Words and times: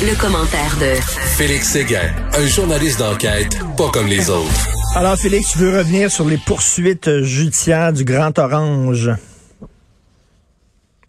Le, 0.00 0.14
commentaire 0.20 0.76
de 0.80 0.94
Félix 1.36 1.70
Séguin, 1.70 2.10
un 2.32 2.46
journaliste 2.46 3.00
d'enquête 3.00 3.58
pas 3.76 3.88
comme 3.90 4.06
les 4.06 4.30
autres. 4.30 4.68
Alors 4.94 5.16
Félix, 5.16 5.52
tu 5.52 5.58
veux 5.58 5.76
revenir 5.76 6.10
sur 6.10 6.24
les 6.24 6.36
poursuites 6.36 7.22
judiciaires 7.22 7.92
du 7.92 8.04
Grand 8.04 8.38
Orange. 8.38 9.10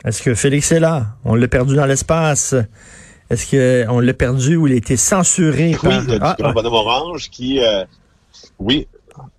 Est-ce 0.03 0.23
que 0.23 0.33
Félix 0.33 0.71
est 0.71 0.79
là? 0.79 1.07
On 1.23 1.35
l'a 1.35 1.47
perdu 1.47 1.75
dans 1.75 1.85
l'espace. 1.85 2.55
Est-ce 3.29 3.85
qu'on 3.85 3.99
l'a 3.99 4.13
perdu 4.13 4.55
ou 4.55 4.65
il 4.67 4.73
a 4.73 4.77
été 4.77 4.97
censuré 4.97 5.77
oui, 5.83 5.89
par... 5.89 6.03
Ah, 6.21 6.35
grand 6.39 6.49
ah. 6.49 6.53
bonhomme 6.53 6.73
orange 6.73 7.29
qui... 7.29 7.59
euh, 7.59 7.85
oui. 8.57 8.87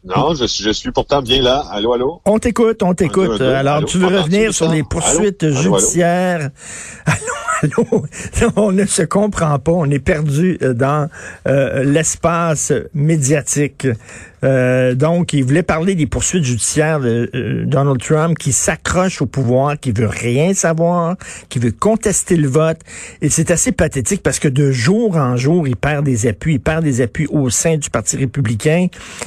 Non, 0.04 0.34
je, 0.34 0.44
suis- 0.44 0.62
je 0.62 0.70
suis 0.70 0.92
pourtant 0.92 1.22
bien 1.22 1.42
là. 1.42 1.64
Allô, 1.70 1.92
allô? 1.94 2.20
On 2.24 2.38
t'écoute, 2.38 2.82
on 2.82 2.94
t'écoute. 2.94 3.40
Alors, 3.40 3.76
Allô? 3.76 3.86
tu 3.86 3.98
veux 3.98 4.18
revenir 4.18 4.52
sur 4.54 4.70
les 4.70 4.82
poursuites 4.82 5.42
Allô? 5.42 5.56
Allô, 5.56 5.66
allô? 5.66 5.78
judiciaires? 5.78 6.50
Allô, 7.06 7.32
On 8.56 8.72
ne 8.72 8.84
se 8.84 9.02
comprend 9.02 9.58
pas. 9.58 9.72
On 9.72 9.90
est 9.90 9.98
perdu 9.98 10.58
euh, 10.62 10.74
dans 10.74 11.08
euh, 11.46 11.84
l'espace 11.84 12.72
médiatique. 12.94 13.86
Euh, 14.44 14.94
donc, 14.94 15.32
il 15.32 15.44
voulait 15.44 15.62
parler 15.62 15.94
des 15.94 16.06
poursuites 16.06 16.44
judiciaires 16.44 17.00
de 17.00 17.30
euh, 17.34 17.64
Donald 17.66 18.00
Trump 18.00 18.38
qui 18.38 18.52
s'accroche 18.52 19.20
au 19.22 19.26
pouvoir, 19.26 19.78
qui 19.78 19.92
veut 19.92 20.06
rien 20.06 20.54
savoir, 20.54 21.16
qui 21.48 21.58
veut 21.58 21.72
contester 21.72 22.36
le 22.36 22.48
vote. 22.48 22.78
Et 23.20 23.28
c'est 23.28 23.50
assez 23.50 23.72
pathétique 23.72 24.22
parce 24.22 24.38
que 24.38 24.48
de 24.48 24.70
jour 24.70 25.16
en 25.16 25.36
jour, 25.36 25.68
il 25.68 25.76
perd 25.76 26.04
des 26.04 26.26
appuis. 26.26 26.54
Il 26.54 26.60
perd 26.60 26.84
des 26.84 27.00
appuis 27.00 27.26
au 27.26 27.50
sein 27.50 27.76
du 27.76 27.90
Parti 27.90 28.16
républicain. 28.16 28.86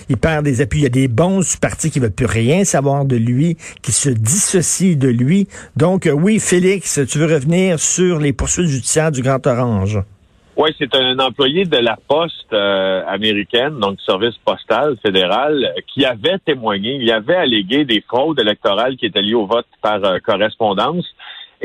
Il 0.09 0.17
perd 0.17 0.45
des 0.45 0.61
appuis. 0.61 0.79
Il 0.79 0.83
y 0.83 0.87
a 0.87 0.89
des 0.89 1.07
bons 1.07 1.39
du 1.39 1.57
parti 1.57 1.91
qui 1.91 1.99
ne 1.99 2.05
veulent 2.05 2.13
plus 2.13 2.25
rien 2.25 2.63
savoir 2.63 3.05
de 3.05 3.15
lui, 3.15 3.57
qui 3.81 3.91
se 3.91 4.09
dissocient 4.09 4.97
de 4.97 5.07
lui. 5.07 5.47
Donc, 5.77 6.07
euh, 6.07 6.11
oui, 6.11 6.39
Félix, 6.39 6.99
tu 7.07 7.19
veux 7.19 7.33
revenir 7.33 7.79
sur 7.79 8.19
les 8.19 8.33
poursuites 8.33 8.67
judiciaires 8.67 9.11
du 9.11 9.21
Grand 9.21 9.45
Orange? 9.45 9.99
Oui, 10.55 10.69
c'est 10.77 10.93
un 10.95 11.17
employé 11.17 11.65
de 11.65 11.77
la 11.77 11.97
poste 12.07 12.53
euh, 12.53 13.01
américaine, 13.07 13.79
donc 13.79 13.99
service 14.01 14.37
postal 14.45 14.95
fédéral, 15.03 15.65
euh, 15.65 15.81
qui 15.87 16.05
avait 16.05 16.37
témoigné, 16.45 16.99
il 17.01 17.11
avait 17.11 17.35
allégué 17.35 17.85
des 17.85 18.01
fraudes 18.01 18.39
électorales 18.39 18.95
qui 18.95 19.07
étaient 19.07 19.23
liées 19.23 19.33
au 19.33 19.47
vote 19.47 19.65
par 19.81 20.03
euh, 20.03 20.19
correspondance. 20.19 21.05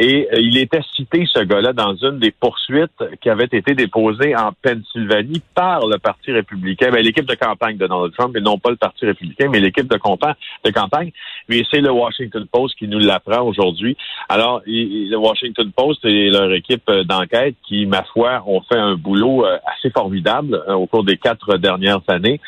Et 0.01 0.29
euh, 0.33 0.39
il 0.41 0.57
était 0.57 0.81
cité, 0.95 1.27
ce 1.31 1.41
gars-là, 1.41 1.73
dans 1.73 1.97
une 1.97 2.21
des 2.21 2.31
poursuites 2.31 3.03
qui 3.21 3.29
avait 3.29 3.49
été 3.51 3.75
déposées 3.75 4.35
en 4.37 4.53
Pennsylvanie 4.63 5.43
par 5.57 5.87
le 5.89 5.99
Parti 5.99 6.31
républicain, 6.31 6.91
ben, 6.93 7.05
l'équipe 7.05 7.27
de 7.27 7.35
campagne 7.35 7.77
de 7.77 7.87
Donald 7.89 8.15
Trump, 8.17 8.35
et 8.37 8.41
non 8.41 8.59
pas 8.59 8.71
le 8.71 8.77
Parti 8.77 9.05
républicain, 9.05 9.49
mais 9.51 9.59
l'équipe 9.59 9.89
de, 9.89 9.97
de 9.97 10.71
campagne. 10.71 11.11
Mais 11.49 11.63
c'est 11.71 11.81
le 11.81 11.91
Washington 11.91 12.47
Post 12.51 12.77
qui 12.79 12.89
nous 12.89 12.99
l'apprend 12.99 13.43
aujourd'hui. 13.43 13.97
Alors, 14.29 14.61
il- 14.67 14.75
il- 15.05 15.11
le 15.11 15.17
Washington 15.17 15.71
Post 15.75 16.05
et 16.05 16.31
leur 16.31 16.53
équipe 16.53 16.89
euh, 16.91 17.05
d'enquête 17.05 17.55
qui, 17.67 17.87
ma 17.87 18.03
foi, 18.05 18.43
ont 18.47 18.61
fait 18.63 18.79
un 18.79 18.97
boulot 18.97 19.47
euh, 19.47 19.57
assez 19.75 19.91
formidable 19.91 20.63
euh, 20.69 20.75
au 20.75 20.87
cours 20.87 21.05
des 21.05 21.17
quatre 21.17 21.57
dernières 21.57 22.03
années, 22.09 22.41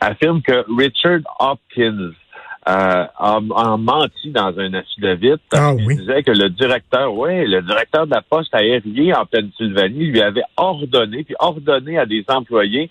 affirment 0.00 0.42
que 0.42 0.64
Richard 0.76 1.20
Hopkins 1.38 2.10
euh, 2.68 3.04
a, 3.16 3.40
a 3.56 3.76
menti 3.76 4.30
dans 4.30 4.52
un 4.58 4.74
affidavit 4.74 5.34
Ah 5.54 5.72
oui. 5.74 5.96
disait 5.96 6.22
que 6.22 6.32
le 6.32 6.50
directeur, 6.50 7.14
oui, 7.14 7.46
le 7.46 7.62
directeur 7.62 8.06
de 8.06 8.10
la 8.14 8.20
poste 8.22 8.54
aérienne 8.54 9.14
en 9.14 9.24
Pennsylvanie 9.24 10.06
lui 10.06 10.20
avait 10.20 10.42
ordonné, 10.56 11.22
puis 11.24 11.34
ordonné 11.38 11.96
à 11.98 12.04
des 12.06 12.24
employés 12.28 12.90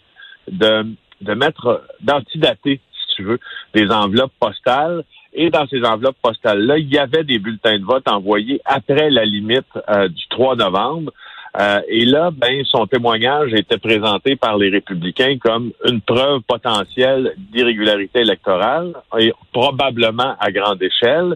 de, 0.50 0.88
de 1.22 1.34
mettre, 1.34 1.84
d'antidater, 2.02 2.80
si 3.10 3.16
tu 3.18 3.24
veux, 3.24 3.40
des 3.76 3.90
enveloppes 3.92 4.32
postales. 4.40 5.04
Et 5.40 5.52
dans 5.52 5.68
ces 5.68 5.84
enveloppes 5.84 6.18
postales-là, 6.20 6.80
il 6.80 6.92
y 6.92 6.98
avait 6.98 7.24
des 7.24 7.38
bulletins 7.38 7.78
de 7.78 7.86
vote 7.86 8.08
envoyés 8.08 8.60
après 8.66 9.12
la 9.12 9.24
limite 9.24 9.68
euh, 9.88 10.08
du 10.08 10.28
3 10.30 10.56
novembre. 10.56 11.12
Euh, 11.60 11.80
et 11.88 12.06
là, 12.06 12.32
ben, 12.32 12.64
son 12.66 12.88
témoignage 12.88 13.54
était 13.54 13.78
présenté 13.78 14.36
par 14.36 14.58
les 14.58 14.70
républicains 14.70 15.38
comme 15.40 15.72
une 15.86 16.02
preuve 16.02 16.42
potentielle 16.42 17.36
d'irrégularité 17.38 18.22
électorale, 18.22 18.94
et 19.20 19.32
probablement 19.54 20.36
à 20.40 20.52
grande 20.52 20.82
échelle. 20.82 21.36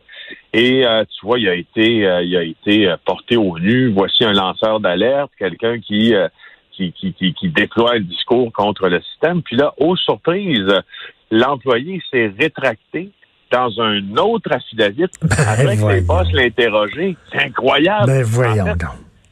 Et 0.51 0.83
euh, 0.85 1.03
tu 1.05 1.25
vois, 1.25 1.37
il 1.37 1.47
a 1.47 1.53
été, 1.53 2.05
euh, 2.05 2.23
il 2.23 2.35
a 2.35 2.43
été 2.43 2.87
euh, 2.87 2.97
porté 3.05 3.37
au 3.37 3.57
nu. 3.59 3.91
Voici 3.91 4.23
un 4.23 4.33
lanceur 4.33 4.79
d'alerte, 4.79 5.31
quelqu'un 5.37 5.79
qui, 5.79 6.13
qui, 6.71 6.91
qui, 6.93 7.13
qui, 7.13 7.33
qui 7.35 7.49
déploie 7.49 7.93
un 7.95 7.99
discours 7.99 8.51
contre 8.51 8.89
le 8.89 8.99
système. 9.01 9.43
Puis 9.43 9.57
là, 9.57 9.75
aux 9.77 9.95
surprises, 9.95 10.73
l'employé 11.29 12.01
s'est 12.11 12.33
rétracté 12.39 13.11
dans 13.51 13.81
un 13.81 14.17
autre 14.17 14.51
affidavit 14.53 15.05
après 15.29 15.63
que 15.65 15.69
les 15.69 15.75
voyons. 15.75 16.03
boss 16.03 16.27
l'interrogé. 16.33 17.15
C'est 17.31 17.41
incroyable. 17.43 18.07
Ben 18.07 18.23
En 18.23 18.27
voyons 18.27 18.65
fait, 18.65 18.75
donc. 18.79 18.89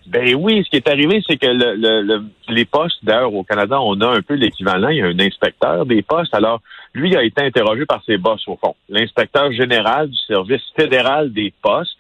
ben 0.08 0.36
oui, 0.36 0.64
ce 0.66 0.70
qui 0.70 0.76
est 0.78 0.88
arrivé, 0.90 1.22
c'est 1.28 1.38
que 1.38 1.48
le, 1.48 1.76
le- 1.76 2.02
le- 2.02 2.24
les 2.50 2.66
postes, 2.66 3.04
d'ailleurs, 3.04 3.34
au 3.34 3.44
Canada, 3.44 3.80
on 3.82 4.00
a 4.02 4.08
un 4.08 4.22
peu 4.22 4.34
l'équivalent. 4.36 4.90
Il 4.90 4.98
y 4.98 5.02
a 5.02 5.06
un 5.06 5.20
inspecteur 5.20 5.86
des 5.86 6.02
postes. 6.02 6.34
Alors, 6.34 6.62
lui 6.94 7.16
a 7.16 7.24
été 7.24 7.44
interrogé 7.44 7.86
par 7.86 8.02
ses 8.06 8.18
boss, 8.18 8.42
au 8.48 8.58
fond. 8.58 8.76
L'inspecteur 8.90 9.52
général 9.52 10.10
du 10.10 10.18
service 10.28 10.64
fédéral 10.76 11.32
des 11.32 11.54
postes. 11.62 11.96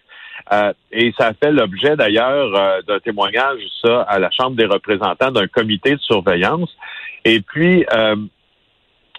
Euh, 0.51 0.73
et 0.91 1.13
ça 1.17 1.27
a 1.27 1.33
fait 1.33 1.51
l'objet, 1.51 1.95
d'ailleurs, 1.95 2.55
euh, 2.55 2.81
d'un 2.87 2.99
témoignage, 2.99 3.59
ça, 3.83 4.01
à 4.03 4.17
la 4.17 4.31
Chambre 4.31 4.55
des 4.55 4.65
représentants 4.65 5.29
d'un 5.31 5.47
comité 5.47 5.91
de 5.95 5.99
surveillance. 5.99 6.75
Et 7.25 7.41
puis, 7.41 7.85
euh, 7.93 8.15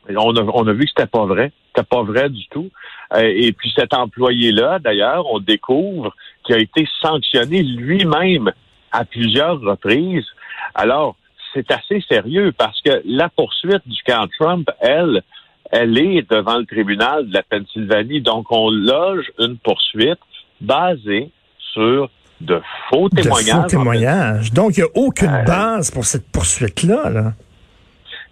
on, 0.08 0.34
a, 0.36 0.42
on 0.42 0.66
a 0.66 0.72
vu 0.72 0.84
que 0.86 0.90
c'était 0.96 1.06
pas 1.06 1.26
vrai. 1.26 1.52
C'était 1.80 1.96
pas 1.96 2.02
vrai 2.02 2.28
du 2.28 2.46
tout. 2.48 2.70
Euh, 3.14 3.20
et 3.22 3.52
puis 3.52 3.72
cet 3.76 3.94
employé-là, 3.94 4.78
d'ailleurs, 4.78 5.26
on 5.32 5.38
découvre 5.40 6.14
qu'il 6.44 6.54
a 6.54 6.58
été 6.58 6.86
sanctionné 7.02 7.62
lui-même 7.62 8.52
à 8.92 9.04
plusieurs 9.04 9.60
reprises. 9.60 10.26
Alors, 10.74 11.16
c'est 11.54 11.70
assez 11.70 12.02
sérieux 12.08 12.52
parce 12.56 12.80
que 12.82 13.02
la 13.04 13.28
poursuite 13.28 13.82
du 13.86 14.00
camp 14.06 14.28
Trump, 14.38 14.68
elle, 14.80 15.22
elle 15.70 15.98
est 15.98 16.30
devant 16.30 16.58
le 16.58 16.66
tribunal 16.66 17.28
de 17.28 17.34
la 17.34 17.42
Pennsylvanie. 17.42 18.20
Donc, 18.20 18.46
on 18.50 18.70
loge 18.70 19.30
une 19.38 19.56
poursuite 19.58 20.18
basée 20.60 21.30
sur 21.72 22.08
de 22.40 22.60
faux 22.88 23.08
De 23.10 23.22
témoignages. 23.22 23.62
faux 23.62 23.68
témoignages. 23.68 24.52
Donc, 24.52 24.76
il 24.76 24.80
n'y 24.80 24.86
a 24.86 24.90
aucune 24.94 25.28
Euh, 25.28 25.42
base 25.44 25.90
pour 25.90 26.04
cette 26.04 26.30
poursuite-là. 26.30 27.10
Là. 27.10 27.32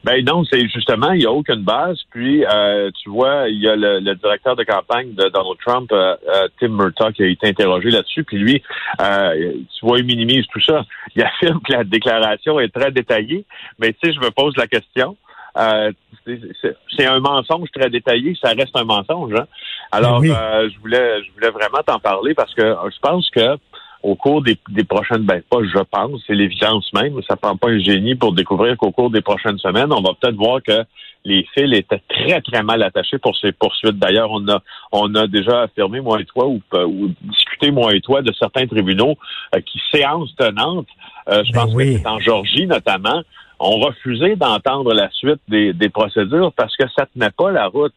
Ben 0.04 0.25
non, 0.25 0.44
c'est 0.44 0.66
justement, 0.69 1.10
il 1.12 1.19
n'y 1.20 1.26
a 1.26 1.32
aucune 1.32 1.62
base. 1.64 1.98
Puis, 2.10 2.44
euh, 2.47 2.91
tu 3.03 3.10
vois, 3.10 3.48
il 3.48 3.60
y 3.60 3.69
a 3.69 3.75
le, 3.75 3.98
le 3.98 4.14
directeur 4.14 4.54
de 4.56 4.62
campagne 4.62 5.12
de 5.14 5.28
Donald 5.28 5.56
Trump, 5.64 5.91
euh, 5.92 6.14
euh, 6.28 6.48
Tim 6.60 6.69
Murtaugh, 6.69 7.12
qui 7.12 7.25
a 7.25 7.26
été 7.26 7.48
interrogé 7.48 7.91
là-dessus. 7.91 8.22
Puis 8.25 8.38
lui, 8.38 8.62
euh, 9.00 9.53
tu 9.76 9.86
vois, 9.86 9.98
il 9.98 10.04
minimise 10.06 10.47
tout 10.53 10.60
ça. 10.60 10.84
Il 11.16 11.22
affirme 11.25 11.60
que 11.62 11.72
la 11.72 11.84
déclaration 11.84 12.60
est 12.60 12.72
très 12.72 12.92
détaillée. 12.92 13.44
Mais 13.81 13.92
tu 13.92 13.98
sais, 14.04 14.12
je 14.14 14.20
me 14.20 14.31
pose 14.31 14.56
la 14.56 14.66
question. 14.69 15.16
Euh, 15.56 15.91
c'est- 16.25 17.06
un 17.06 17.20
mensonge 17.20 17.69
très 17.75 17.88
détaillé, 17.91 18.36
ça 18.41 18.50
reste 18.50 18.76
un 18.76 18.84
mensonge. 18.84 19.32
Hein? 19.34 19.47
Alors, 19.91 20.20
Oui. 20.20 20.30
euh, 20.30 20.69
je 20.72 20.78
voulais, 20.78 21.22
je 21.25 21.32
voulais 21.32 21.50
vraiment 21.50 21.78
t'en 21.86 21.98
parler 21.98 22.34
parce 22.34 22.53
que 22.54 22.62
je 22.62 22.98
pense 23.00 23.28
que 23.30 23.56
au 24.03 24.14
cours 24.14 24.42
des, 24.42 24.56
des 24.69 24.84
prochaines, 24.84 25.25
ben 25.25 25.42
pas 25.50 25.59
je 25.62 25.82
pense, 25.91 26.22
c'est 26.26 26.34
l'évidence 26.34 26.91
même, 26.92 27.20
ça 27.28 27.36
prend 27.36 27.56
pas 27.56 27.69
un 27.69 27.78
génie 27.78 28.14
pour 28.14 28.32
découvrir 28.32 28.76
qu'au 28.76 28.92
cours 28.92 29.10
des 29.10 29.22
prochaines 29.22 29.59
semaines, 29.59 29.92
on 29.92 30.00
va 30.00 30.10
peut-être 30.19 30.36
voir 30.36 30.62
que 30.62 30.84
les 31.25 31.47
fils 31.53 31.76
étaient 31.76 32.03
très, 32.09 32.41
très 32.41 32.62
mal 32.62 32.82
attachés 32.82 33.19
pour 33.19 33.36
ces 33.36 33.53
poursuites. 33.53 33.98
D'ailleurs, 33.98 34.31
on 34.31 34.47
a, 34.48 34.62
on 34.92 35.14
a 35.14 35.26
déjà 35.26 35.62
affirmé, 35.62 36.00
moi 36.00 36.20
et 36.20 36.25
toi, 36.25 36.47
ou, 36.47 36.62
ou 36.72 37.10
discuté, 37.22 37.70
moi 37.70 37.94
et 37.94 38.00
toi, 38.00 38.22
de 38.22 38.32
certains 38.32 38.66
tribunaux 38.66 39.16
euh, 39.54 39.60
qui, 39.60 39.81
séances 39.92 40.34
tenantes, 40.36 40.86
euh, 41.28 41.42
je 41.44 41.53
Ben 41.53 41.65
pense 41.65 41.75
oui. 41.75 41.94
que 41.94 42.00
c'est 42.00 42.06
en 42.06 42.20
Georgie 42.20 42.66
notamment, 42.66 43.22
ont 43.59 43.80
refusé 43.80 44.36
d'entendre 44.36 44.94
la 44.94 45.10
suite 45.10 45.41
des, 45.48 45.72
des 45.72 45.88
procédures 45.88 46.53
parce 46.53 46.76
que 46.76 46.84
ça 46.97 47.06
tenait 47.12 47.32
pas 47.36 47.50
la 47.50 47.66
route. 47.66 47.92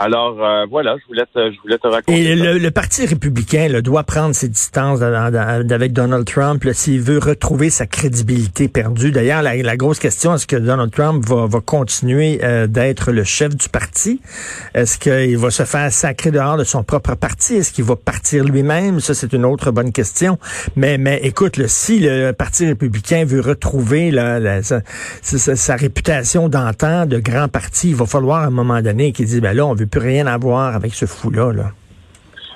Alors 0.00 0.36
euh, 0.40 0.64
voilà, 0.70 0.96
je 1.00 1.06
voulais 1.08 1.24
te, 1.26 1.50
je 1.52 1.60
voulais 1.60 1.76
te 1.76 1.88
raconter. 1.88 2.20
Et 2.22 2.36
le, 2.36 2.56
le 2.58 2.70
Parti 2.70 3.04
républicain 3.04 3.66
là, 3.66 3.82
doit 3.82 4.04
prendre 4.04 4.32
ses 4.32 4.48
distances 4.48 5.00
dans- 5.00 5.32
dans- 5.32 5.70
avec 5.72 5.92
Donald 5.92 6.24
Trump 6.24 6.64
s'il 6.72 7.00
veut 7.00 7.18
retrouver 7.18 7.68
sa 7.68 7.84
crédibilité 7.86 8.68
perdue. 8.68 9.10
D'ailleurs, 9.10 9.42
la, 9.42 9.56
la 9.56 9.76
grosse 9.76 9.98
question, 9.98 10.34
est-ce 10.36 10.46
que 10.46 10.54
Donald 10.54 10.92
Trump 10.92 11.24
va, 11.26 11.46
va 11.46 11.60
continuer 11.60 12.38
euh, 12.44 12.68
d'être 12.68 13.10
le 13.10 13.24
chef 13.24 13.56
du 13.56 13.68
parti? 13.68 14.20
Est-ce 14.72 14.98
qu'il 14.98 15.36
va 15.36 15.50
se 15.50 15.64
faire 15.64 15.90
sacrer 15.90 16.30
dehors 16.30 16.56
de 16.58 16.62
son 16.64 16.84
propre 16.84 17.16
parti? 17.16 17.56
Est-ce 17.56 17.72
qu'il 17.72 17.84
va 17.84 17.96
partir 17.96 18.44
lui-même? 18.44 19.00
Ça, 19.00 19.14
c'est 19.14 19.32
une 19.32 19.44
autre 19.44 19.72
bonne 19.72 19.90
question. 19.90 20.38
Mais, 20.76 20.96
mais 20.96 21.18
écoute, 21.24 21.56
là, 21.56 21.66
si 21.66 21.98
le 21.98 22.30
Parti 22.30 22.66
républicain 22.66 23.24
veut 23.24 23.40
retrouver 23.40 24.12
là, 24.12 24.38
la- 24.38 24.62
sa, 24.62 24.80
sa- 25.22 25.56
sa 25.56 25.74
réputation 25.74 26.48
d'antan, 26.48 27.04
de 27.06 27.18
grand 27.18 27.48
parti, 27.48 27.88
il 27.90 27.96
va 27.96 28.06
falloir 28.06 28.42
à 28.42 28.46
un 28.46 28.50
moment 28.50 28.80
donné 28.80 29.10
qu'il 29.10 29.26
dise, 29.26 29.40
ben 29.40 29.52
là, 29.56 29.66
on 29.66 29.74
veut 29.74 29.87
plus 29.88 30.00
rien 30.00 30.26
avoir 30.26 30.74
avec 30.74 30.94
ce 30.94 31.06
fou-là. 31.06 31.52
Là. 31.52 31.70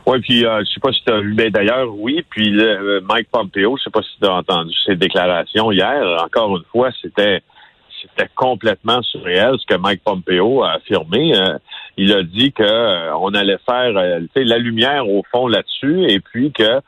Oui, 0.06 0.20
puis 0.20 0.44
euh, 0.44 0.60
je 0.64 0.72
sais 0.72 0.80
pas 0.80 0.92
si 0.92 1.02
tu 1.04 1.12
as 1.12 1.20
vu, 1.20 1.34
mais 1.34 1.50
d'ailleurs, 1.50 1.88
oui, 1.96 2.24
puis 2.28 2.58
euh, 2.60 3.00
Mike 3.08 3.28
Pompeo, 3.30 3.76
je 3.76 3.84
sais 3.84 3.90
pas 3.90 4.02
si 4.02 4.18
tu 4.20 4.26
as 4.26 4.34
entendu 4.34 4.74
ses 4.84 4.96
déclarations 4.96 5.70
hier. 5.70 6.24
Encore 6.24 6.56
une 6.56 6.64
fois, 6.72 6.90
c'était 7.00 7.42
c'était 8.02 8.28
complètement 8.34 9.00
surréel 9.02 9.54
ce 9.60 9.66
que 9.66 9.78
Mike 9.78 10.02
Pompeo 10.04 10.62
a 10.64 10.72
affirmé. 10.72 11.36
Euh, 11.36 11.56
il 11.96 12.12
a 12.12 12.22
dit 12.22 12.52
que 12.52 12.62
euh, 12.62 13.14
on 13.16 13.32
allait 13.34 13.58
faire 13.64 13.92
la 13.92 14.58
lumière 14.58 15.08
au 15.08 15.22
fond 15.30 15.46
là-dessus, 15.46 16.06
et 16.08 16.20
puis 16.20 16.52
que 16.52 16.80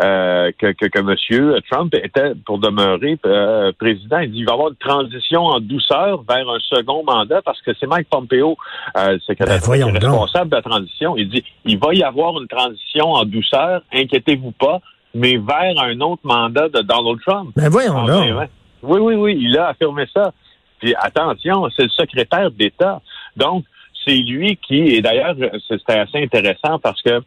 euh, 0.00 0.52
que, 0.58 0.72
que, 0.72 0.86
que 0.86 0.98
M. 0.98 1.60
Trump 1.70 1.94
était 1.94 2.32
pour 2.46 2.58
demeurer 2.58 3.18
euh, 3.26 3.72
président. 3.78 4.18
Il 4.20 4.30
dit 4.30 4.38
qu'il 4.38 4.46
va 4.46 4.52
y 4.52 4.54
avoir 4.54 4.68
une 4.68 4.76
transition 4.76 5.44
en 5.44 5.60
douceur 5.60 6.22
vers 6.28 6.48
un 6.48 6.58
second 6.60 7.02
mandat 7.04 7.42
parce 7.42 7.60
que 7.62 7.72
c'est 7.78 7.86
Mike 7.86 8.08
Pompeo, 8.08 8.56
euh, 8.96 9.18
secrétaire 9.26 9.60
ben, 9.66 9.92
responsable 9.92 10.50
de 10.50 10.56
la 10.56 10.62
transition. 10.62 11.16
Il 11.16 11.28
dit 11.28 11.42
il 11.64 11.78
va 11.78 11.94
y 11.94 12.02
avoir 12.02 12.40
une 12.40 12.48
transition 12.48 13.12
en 13.12 13.24
douceur, 13.24 13.82
inquiétez-vous 13.92 14.52
pas, 14.52 14.80
mais 15.14 15.36
vers 15.36 15.82
un 15.82 16.00
autre 16.00 16.22
mandat 16.24 16.68
de 16.68 16.80
Donald 16.82 17.18
Trump. 17.26 17.52
Ben 17.56 17.68
voyons 17.68 18.04
donc. 18.04 18.48
Oui, 18.82 19.00
oui, 19.00 19.14
oui, 19.14 19.38
il 19.40 19.58
a 19.58 19.68
affirmé 19.68 20.06
ça. 20.14 20.32
Puis 20.78 20.94
attention, 20.96 21.68
c'est 21.76 21.84
le 21.84 21.88
secrétaire 21.88 22.50
d'État. 22.52 23.00
Donc, 23.36 23.64
c'est 24.06 24.14
lui 24.14 24.56
qui, 24.56 24.94
et 24.94 25.02
d'ailleurs, 25.02 25.34
c'était 25.66 25.98
assez 25.98 26.22
intéressant 26.22 26.78
parce 26.78 27.02
que 27.02 27.20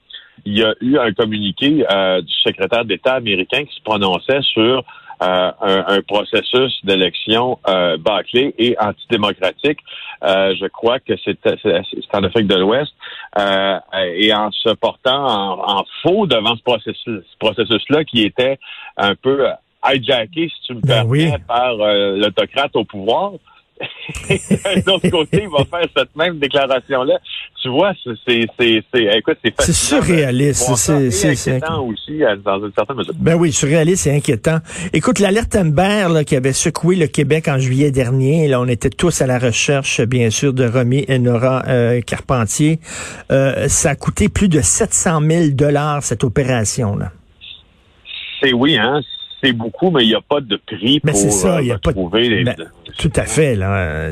il 0.46 0.58
y 0.58 0.64
a 0.64 0.74
eu 0.82 0.98
un 0.98 1.12
communiqué 1.14 1.86
euh, 1.92 2.22
du 2.22 2.34
secrétaire 2.34 2.86
d'État 2.86 3.16
américain 3.16 3.64
qui 3.66 3.76
se 3.76 3.82
prononçait 3.82 4.42
sur 4.42 4.84
euh, 5.22 5.52
un, 5.60 6.02
processus 6.02 6.74
d'élection 6.84 7.60
euh, 7.68 7.96
bâclé 7.98 8.56
et 8.58 8.76
antidémocratique. 8.80 9.78
Euh, 10.24 10.56
je 10.60 10.66
crois 10.66 11.00
que 11.00 11.14
c'est 11.24 11.38
en 12.14 12.24
Afrique 12.24 12.48
de 12.48 12.56
l'Ouest. 12.56 12.92
et 13.38 14.34
en 14.34 14.50
se 14.52 14.74
portant 14.74 15.60
en, 15.78 15.84
faux 16.02 16.26
devant 16.26 16.56
ce 16.56 16.64
processus, 16.64 17.24
processus-là 17.40 18.04
qui 18.04 18.24
était 18.24 18.58
un 18.98 19.14
peu 19.14 19.46
hijacké, 19.86 20.50
si 20.50 20.62
tu 20.66 20.74
me 20.74 20.82
ben 20.82 21.08
permets, 21.08 21.38
par 21.48 21.76
l'autocrate 21.76 22.76
au 22.76 22.84
pouvoir. 22.84 23.34
D'un 24.30 24.94
autre 24.94 25.10
côté, 25.10 25.44
il 25.44 25.50
va 25.50 25.66
faire 25.66 25.88
cette 25.95 26.16
même 26.16 26.39
déclaration-là. 26.39 27.19
Tu 27.62 27.69
vois, 27.69 27.94
c'est, 28.04 28.48
c'est, 28.60 28.83
c'est, 28.94 29.04
écoute, 29.18 29.38
c'est 29.44 29.54
C'est 29.60 29.74
surréaliste. 29.74 30.75
C'est, 30.75 31.30
inquiétant 31.30 31.86
aussi, 31.86 32.24
euh, 32.24 32.36
dans 32.38 32.66
une 32.66 32.72
certaine 32.74 32.98
mesure. 32.98 33.13
Ben 33.18 33.36
oui, 33.36 33.51
surréaliste 33.51 34.07
et 34.07 34.16
inquiétant. 34.16 34.57
Écoute, 34.94 35.19
l'alerte 35.19 35.56
Amber, 35.56 36.07
là, 36.12 36.24
qui 36.24 36.36
avait 36.36 36.54
secoué 36.54 36.95
le 36.95 37.07
Québec 37.07 37.48
en 37.48 37.60
juillet 37.60 37.92
dernier, 37.92 38.48
là, 38.48 38.60
on 38.60 38.68
était 38.68 38.89
tous 38.89 39.22
à 39.22 39.28
la 39.28 39.38
recherche, 39.38 40.01
bien 40.01 40.30
sûr, 40.30 40.54
de 40.54 40.66
Romy 40.68 41.06
et 41.07 41.19
Nora 41.19 41.63
euh, 41.68 42.01
Carpentier. 42.01 42.80
Euh, 43.31 43.68
ça 43.68 43.92
a 43.92 43.95
coûté 43.95 44.30
plus 44.30 44.50
de 44.50 44.62
700 44.62 45.22
000 45.22 45.44
dollars, 45.51 46.01
cette 46.04 46.24
opération-là. 46.24 47.12
C'est 48.42 48.54
oui, 48.54 48.78
hein 48.78 49.01
c'est 49.42 49.54
beaucoup, 49.54 49.90
mais 49.92 50.04
il 50.04 50.10
n'y 50.10 50.16
a 50.16 50.22
pas 50.22 50.42
de 50.42 50.56
prix 50.58 51.00
pour 51.00 51.16
ça, 51.16 51.58
euh, 51.58 51.78
trouver 51.78 52.30
les... 52.30 52.44
Ben, 52.44 52.56
tout 52.98 53.12
à 53.16 53.24
fait. 53.24 53.56
Là. 53.56 54.12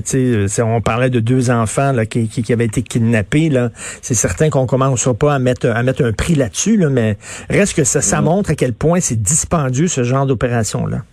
on 0.65 0.81
parlait 0.81 1.09
de 1.09 1.19
deux 1.19 1.51
enfants 1.51 1.91
là, 1.91 2.05
qui, 2.05 2.27
qui, 2.27 2.53
avaient 2.53 2.65
été 2.65 2.81
kidnappés. 2.81 3.49
Là. 3.49 3.69
C'est 4.01 4.13
certain 4.13 4.49
qu'on 4.49 4.65
commence 4.65 5.07
pas 5.19 5.33
à 5.33 5.39
mettre, 5.39 5.67
à 5.67 5.83
mettre 5.83 6.03
un 6.03 6.13
prix 6.13 6.35
là-dessus, 6.35 6.77
là, 6.77 6.89
mais 6.89 7.17
reste 7.49 7.75
que 7.75 7.83
ça, 7.83 8.01
ça 8.01 8.21
mm. 8.21 8.25
montre 8.25 8.51
à 8.51 8.55
quel 8.55 8.73
point 8.73 8.99
c'est 8.99 9.21
dispendieux 9.21 9.87
ce 9.87 10.03
genre 10.03 10.25
d'opération-là. 10.25 11.03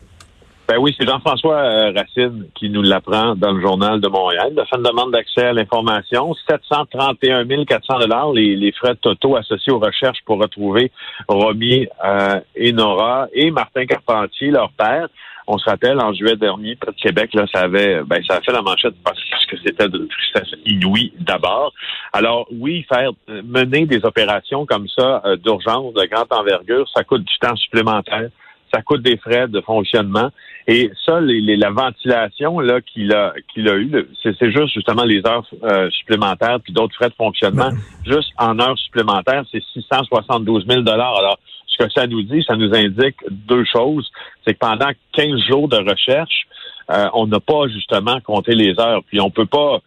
Ben 0.69 0.79
oui, 0.79 0.93
c'est 0.99 1.07
Jean-François 1.07 1.59
euh, 1.59 1.93
Racine 1.93 2.49
qui 2.57 2.69
nous 2.69 2.83
l'apprend 2.83 3.37
dans 3.37 3.53
le 3.53 3.61
journal 3.61 4.01
de 4.01 4.09
Montréal. 4.09 4.53
La 4.57 4.67
fin 4.67 4.79
de 4.79 4.83
demande 4.83 5.13
d'accès 5.13 5.45
à 5.45 5.53
l'information, 5.53 6.35
731 6.49 7.65
400 7.65 8.01
dollars 8.01 8.33
les, 8.33 8.57
les 8.57 8.73
frais 8.73 8.97
totaux 8.97 9.37
associés 9.37 9.73
aux 9.73 9.79
recherches 9.79 10.19
pour 10.25 10.41
retrouver 10.41 10.91
Romy 11.29 11.87
euh, 12.05 12.41
et 12.57 12.73
Nora 12.73 13.29
et 13.33 13.53
Martin 13.53 13.87
Carpentier, 13.87 14.51
leur 14.51 14.73
père. 14.73 15.07
On 15.47 15.57
se 15.57 15.71
rappelle, 15.71 16.01
en 16.01 16.13
juillet 16.13 16.35
dernier, 16.35 16.75
près 16.75 16.91
de 16.91 17.01
Québec, 17.01 17.33
là, 17.35 17.47
ça 17.55 17.61
avait, 17.61 18.03
ben, 18.03 18.21
ça 18.29 18.39
a 18.39 18.41
fait 18.41 18.51
la 18.51 18.63
manchette 18.63 18.97
parce 19.05 19.21
que 19.49 19.57
c'était 19.65 19.89
de 19.89 20.09
tristesse 20.09 20.59
inouïe 20.65 21.13
d'abord. 21.21 21.73
Alors, 22.13 22.49
oui, 22.51 22.85
faire 22.89 23.13
mener 23.29 23.87
des 23.87 24.05
opérations 24.05 24.67
comme 24.67 24.89
ça 24.89 25.23
euh, 25.25 25.37
d'urgence, 25.37 25.95
de 25.95 26.05
grande 26.07 26.27
envergure, 26.31 26.89
ça 26.93 27.05
coûte 27.05 27.23
du 27.23 27.39
temps 27.39 27.55
supplémentaire 27.55 28.31
ça 28.77 28.83
coûte 28.83 29.03
des 29.03 29.17
frais 29.17 29.49
de 29.49 29.61
fonctionnement. 29.63 30.31
Et 30.69 30.91
ça, 31.05 31.21
les, 31.21 31.57
la 31.57 31.71
ventilation 31.71 32.61
là 32.61 32.81
qu'il 32.81 33.13
a 33.13 33.33
qu'il 33.53 33.69
a 33.69 33.77
eu, 33.77 33.91
c'est 34.23 34.51
juste 34.51 34.75
justement 34.75 35.05
les 35.05 35.25
heures 35.27 35.47
euh, 35.63 35.89
supplémentaires 35.91 36.59
puis 36.63 36.73
d'autres 36.73 36.95
frais 36.95 37.09
de 37.09 37.15
fonctionnement. 37.15 37.71
Juste 38.05 38.31
en 38.37 38.59
heures 38.59 38.79
supplémentaires, 38.79 39.45
c'est 39.51 39.63
672 39.73 40.67
000 40.67 40.83
dollars. 40.83 41.17
Alors, 41.19 41.39
ce 41.67 41.85
que 41.85 41.91
ça 41.91 42.07
nous 42.07 42.23
dit, 42.23 42.45
ça 42.47 42.57
nous 42.57 42.75
indique 42.75 43.17
deux 43.31 43.65
choses. 43.65 44.11
C'est 44.45 44.55
que 44.55 44.59
pendant 44.59 44.91
15 45.13 45.41
jours 45.49 45.69
de 45.69 45.79
recherche, 45.79 46.47
euh, 46.91 47.09
on 47.15 47.27
n'a 47.27 47.41
pas 47.41 47.69
justement 47.69 48.21
compté 48.21 48.55
les 48.55 48.79
heures. 48.79 49.03
Puis 49.07 49.21
on 49.21 49.31
peut 49.31 49.47
pas 49.47 49.81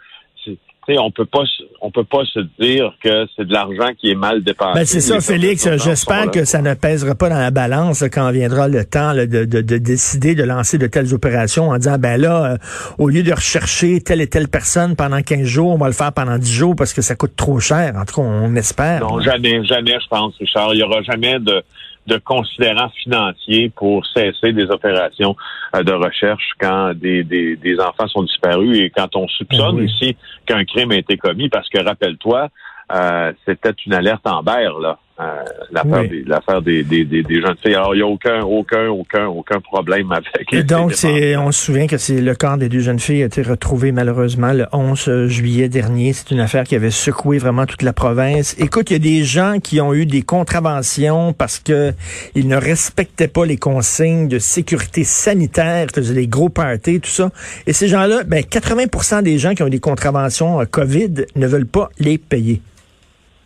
on 0.97 1.11
peut 1.11 1.25
pas 1.25 1.43
on 1.81 1.91
peut 1.91 2.03
pas 2.03 2.23
se 2.25 2.39
dire 2.59 2.93
que 3.03 3.25
c'est 3.35 3.45
de 3.45 3.53
l'argent 3.53 3.91
qui 3.97 4.11
est 4.11 4.15
mal 4.15 4.43
dépensé. 4.43 4.79
Ben 4.79 4.85
c'est 4.85 4.99
ça, 4.99 5.21
Félix. 5.21 5.67
J'espère 5.77 6.31
que 6.31 6.45
ça 6.45 6.61
ne 6.61 6.73
pèsera 6.73 7.15
pas 7.15 7.29
dans 7.29 7.37
la 7.37 7.51
balance 7.51 8.03
quand 8.11 8.31
viendra 8.31 8.67
le 8.67 8.85
temps 8.85 9.13
de, 9.13 9.25
de, 9.25 9.77
décider 9.77 10.35
de 10.35 10.43
lancer 10.43 10.77
de 10.77 10.87
telles 10.87 11.13
opérations 11.13 11.69
en 11.69 11.77
disant 11.77 11.97
ben 11.97 12.19
là, 12.19 12.53
euh, 12.53 12.57
au 12.97 13.09
lieu 13.09 13.23
de 13.23 13.33
rechercher 13.33 14.01
telle 14.01 14.21
et 14.21 14.27
telle 14.27 14.47
personne 14.47 14.95
pendant 14.95 15.21
15 15.21 15.43
jours, 15.43 15.71
on 15.71 15.77
va 15.77 15.87
le 15.87 15.93
faire 15.93 16.13
pendant 16.13 16.37
10 16.37 16.51
jours 16.51 16.75
parce 16.75 16.93
que 16.93 17.01
ça 17.01 17.15
coûte 17.15 17.35
trop 17.35 17.59
cher. 17.59 17.93
En 17.95 18.05
tout 18.05 18.15
cas, 18.15 18.27
on 18.27 18.55
espère. 18.55 19.01
Non, 19.01 19.19
jamais, 19.21 19.63
jamais, 19.65 19.97
je 20.01 20.07
pense, 20.07 20.33
Richard. 20.39 20.73
Il 20.73 20.79
y 20.79 20.83
aura 20.83 21.01
jamais 21.03 21.39
de 21.39 21.63
de 22.09 22.17
considérants 22.17 22.89
financiers 23.03 23.69
pour 23.69 24.05
cesser 24.07 24.51
des 24.51 24.65
opérations 24.65 25.35
euh, 25.75 25.83
de 25.83 25.93
recherche 25.93 26.51
quand 26.59 26.93
des, 26.95 27.23
des, 27.23 27.55
des, 27.55 27.79
enfants 27.79 28.07
sont 28.07 28.23
disparus 28.23 28.77
et 28.77 28.89
quand 28.89 29.15
on 29.15 29.27
soupçonne 29.27 29.77
ben 29.77 29.85
ici 29.85 30.17
qu'un 30.45 30.65
crime 30.65 30.91
a 30.91 30.97
été 30.97 31.17
commis, 31.17 31.47
parce 31.47 31.69
que 31.69 31.81
rappelle-toi, 31.81 32.49
euh, 32.91 33.31
c'était 33.45 33.73
une 33.85 33.93
alerte 33.93 34.25
en 34.27 34.43
berre, 34.43 34.79
là. 34.79 34.97
Euh, 35.19 35.43
l'affaire 35.71 36.61
des, 36.61 36.83
des, 36.83 37.03
des, 37.03 37.23
des, 37.23 37.41
jeunes 37.41 37.57
filles. 37.61 37.75
Alors, 37.75 37.93
il 37.93 37.97
n'y 37.97 38.03
a 38.03 38.07
aucun, 38.07 38.39
aucun, 38.41 38.87
aucun, 38.87 39.27
aucun 39.27 39.59
problème 39.59 40.13
avec. 40.13 40.53
Et 40.53 40.63
donc, 40.63 40.93
c'est, 40.93 41.35
on 41.35 41.51
se 41.51 41.65
souvient 41.65 41.87
que 41.87 41.97
c'est 41.97 42.21
le 42.21 42.35
corps 42.35 42.57
des 42.57 42.69
deux 42.69 42.79
jeunes 42.79 42.99
filles 42.99 43.23
a 43.23 43.25
été 43.25 43.41
retrouvé 43.41 43.91
malheureusement 43.91 44.53
le 44.53 44.65
11 44.71 45.27
juillet 45.27 45.67
dernier. 45.67 46.13
C'est 46.13 46.31
une 46.31 46.39
affaire 46.39 46.63
qui 46.63 46.75
avait 46.75 46.89
secoué 46.89 47.37
vraiment 47.37 47.65
toute 47.65 47.81
la 47.81 47.91
province. 47.91 48.55
Écoute, 48.59 48.91
il 48.91 48.93
y 48.93 48.95
a 48.95 48.99
des 48.99 49.25
gens 49.25 49.59
qui 49.61 49.81
ont 49.81 49.93
eu 49.93 50.05
des 50.05 50.21
contraventions 50.21 51.33
parce 51.33 51.59
que 51.59 51.91
ils 52.33 52.47
ne 52.47 52.55
respectaient 52.55 53.27
pas 53.27 53.45
les 53.45 53.57
consignes 53.57 54.29
de 54.29 54.39
sécurité 54.39 55.03
sanitaire, 55.03 55.87
faisaient 55.93 56.13
des 56.13 56.27
gros 56.27 56.47
parties, 56.47 57.01
tout 57.01 57.09
ça. 57.09 57.29
Et 57.67 57.73
ces 57.73 57.89
gens-là, 57.89 58.23
ben, 58.25 58.41
80% 58.41 59.23
des 59.23 59.37
gens 59.37 59.53
qui 59.53 59.63
ont 59.63 59.67
eu 59.67 59.71
des 59.71 59.81
contraventions 59.81 60.61
euh, 60.61 60.65
COVID 60.65 61.25
ne 61.35 61.47
veulent 61.47 61.65
pas 61.65 61.89
les 61.99 62.17
payer. 62.17 62.61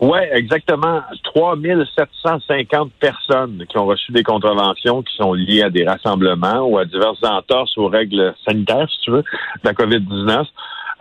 Oui, 0.04 0.20
exactement. 0.34 1.02
3750 1.34 2.92
personnes 3.00 3.64
qui 3.70 3.78
ont 3.78 3.86
reçu 3.86 4.12
des 4.12 4.22
contraventions 4.22 5.02
qui 5.02 5.16
sont 5.16 5.32
liées 5.32 5.62
à 5.62 5.70
des 5.70 5.86
rassemblements 5.86 6.60
ou 6.64 6.78
à 6.78 6.84
diverses 6.84 7.24
entorses 7.24 7.78
aux 7.78 7.88
règles 7.88 8.36
sanitaires, 8.46 8.90
si 8.92 9.00
tu 9.00 9.12
veux, 9.12 9.22
de 9.22 9.64
la 9.64 9.72
COVID-19. 9.72 10.46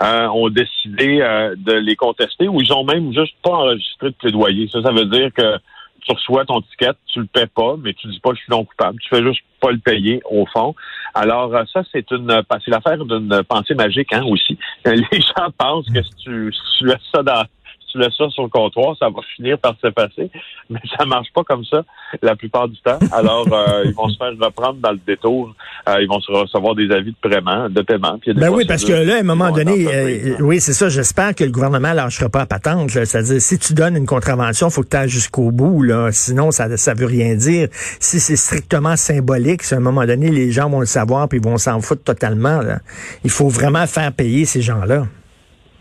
Euh, 0.03 0.29
ont 0.29 0.49
décidé 0.50 1.21
euh, 1.21 1.57
de 1.57 1.73
les 1.73 1.97
contester 1.97 2.47
ou 2.47 2.61
ils 2.61 2.73
ont 2.73 2.85
même 2.85 3.12
juste 3.12 3.35
pas 3.43 3.50
enregistré 3.50 4.11
de 4.11 4.15
plaidoyer. 4.15 4.69
Ça, 4.69 4.81
ça 4.83 4.93
veut 4.93 5.07
dire 5.07 5.31
que 5.37 5.59
tu 6.00 6.12
reçois 6.12 6.45
ton 6.45 6.61
ticket, 6.61 6.93
tu 7.07 7.21
le 7.21 7.26
paies 7.26 7.47
pas, 7.53 7.75
mais 7.83 7.95
tu 7.95 8.07
dis 8.07 8.21
pas 8.21 8.31
je 8.35 8.41
suis 8.41 8.50
non 8.50 8.65
coupable. 8.65 9.00
Tu 9.00 9.09
fais 9.09 9.23
juste 9.23 9.43
pas 9.61 9.73
le 9.73 9.79
payer 9.79 10.23
au 10.31 10.47
fond. 10.47 10.76
Alors 11.15 11.53
euh, 11.55 11.65
ça, 11.73 11.83
c'est 11.91 12.09
une 12.12 12.43
c'est 12.65 12.71
l'affaire 12.71 13.05
d'une 13.05 13.43
pensée 13.49 13.75
magique 13.75 14.12
hein, 14.12 14.23
aussi. 14.26 14.57
Les 14.85 15.21
gens 15.21 15.50
pensent 15.59 15.88
que 15.93 16.03
si 16.03 16.15
tu, 16.25 16.53
si 16.53 16.79
tu 16.79 16.87
laisses 16.87 17.11
ça 17.12 17.25
dans 17.25 17.45
tu 17.93 17.99
laisses 17.99 18.17
ça 18.17 18.29
sur 18.31 18.43
le 18.43 18.49
comptoir, 18.49 18.97
ça 18.99 19.09
va 19.09 19.21
finir 19.37 19.59
par 19.59 19.75
se 19.83 19.89
passer. 19.89 20.31
Mais 20.71 20.81
ça 20.97 21.05
marche 21.05 21.29
pas 21.35 21.45
comme 21.45 21.65
ça 21.65 21.83
la 22.21 22.37
plupart 22.37 22.69
du 22.69 22.79
temps. 22.81 22.99
Alors, 23.13 23.47
euh, 23.53 23.83
ils 23.87 23.95
vont 23.95 24.09
se 24.09 24.17
faire 24.17 24.33
reprendre 24.41 24.79
dans 24.81 24.93
le 24.93 25.01
détour. 25.07 25.55
Euh, 25.89 25.97
ils 26.01 26.09
vont 26.09 26.21
se 26.21 26.31
recevoir 26.31 26.75
des 26.75 26.91
avis 26.91 27.13
de 27.13 27.29
paiement. 27.29 27.69
De 27.69 27.83
paiement 27.83 28.19
ben 28.35 28.51
oui, 28.51 28.65
parce 28.67 28.85
que 28.85 28.93
là, 28.93 29.17
à 29.17 29.21
un 29.21 29.23
moment 29.23 29.51
donné, 29.51 29.87
euh, 29.87 30.37
oui, 30.41 30.61
c'est 30.61 30.73
ça. 30.73 30.89
J'espère 30.89 31.35
que 31.35 31.45
le 31.45 31.51
gouvernement 31.51 31.93
lâchera 31.93 32.29
pas 32.29 32.43
à 32.43 32.47
patente. 32.47 32.91
C'est-à-dire, 32.91 33.41
si 33.41 33.59
tu 33.59 33.75
donnes 33.75 33.97
une 33.97 34.07
contravention, 34.07 34.71
faut 34.71 34.83
que 34.83 34.89
tu 34.89 34.97
ailles 34.97 35.09
jusqu'au 35.09 35.51
bout. 35.51 35.83
Là. 35.83 36.11
Sinon, 36.13 36.51
ça 36.51 36.69
ne 36.69 36.99
veut 36.99 37.07
rien 37.07 37.35
dire. 37.35 37.69
Si 37.73 38.21
c'est 38.21 38.37
strictement 38.37 38.97
symbolique, 38.97 39.63
à 39.73 39.77
un 39.77 39.81
moment 39.81 40.05
donné, 40.05 40.31
les 40.31 40.51
gens 40.51 40.69
vont 40.69 40.81
le 40.81 40.87
savoir 40.87 41.29
puis 41.29 41.39
ils 41.39 41.45
vont 41.45 41.59
s'en 41.59 41.81
foutre 41.81 42.03
totalement. 42.03 42.61
Il 43.25 43.31
faut 43.31 43.49
vraiment 43.49 43.87
faire 43.87 44.13
payer 44.13 44.45
ces 44.45 44.63
gens-là. 44.63 45.07